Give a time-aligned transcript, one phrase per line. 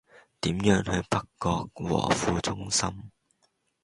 [0.41, 3.11] 點樣去北角和富中心